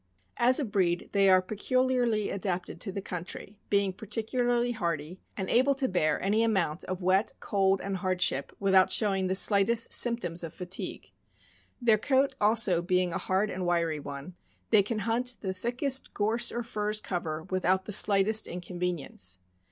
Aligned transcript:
As 0.37 0.59
a 0.59 0.65
breed, 0.65 1.09
they 1.11 1.29
are 1.29 1.43
peculiarly 1.43 2.31
adapted 2.31 2.81
to 2.81 2.91
the 2.91 3.03
country, 3.03 3.59
being 3.69 3.93
particularly 3.93 4.71
hardy, 4.71 5.21
and 5.37 5.47
able 5.47 5.75
to 5.75 5.87
bear 5.87 6.19
any 6.19 6.41
amount 6.41 6.83
of 6.85 7.03
wet, 7.03 7.33
cold, 7.39 7.79
and 7.81 7.97
hardship 7.97 8.51
without 8.59 8.89
show 8.89 9.13
ing 9.13 9.27
the 9.27 9.35
slightest 9.35 9.93
symptoms 9.93 10.43
of 10.43 10.55
fatigue. 10.55 11.11
Their 11.79 11.99
coat 11.99 12.33
also 12.41 12.81
being 12.81 13.13
a 13.13 13.19
hard 13.19 13.51
and 13.51 13.63
wiry 13.63 13.99
one, 13.99 14.33
they 14.71 14.81
can 14.81 14.97
hunt 15.05 15.37
the 15.41 15.53
thickest 15.53 16.15
gorse 16.15 16.51
or 16.51 16.63
furze 16.63 16.99
cover 16.99 17.43
without 17.43 17.85
the 17.85 17.91
slightest 17.91 18.47
inconvenience. 18.47 19.37